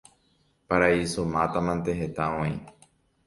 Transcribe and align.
paraíso 0.69 1.21
mátamante 1.35 1.91
heta 1.99 2.25
oĩ 2.41 2.53